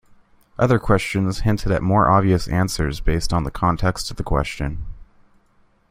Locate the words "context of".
3.51-4.17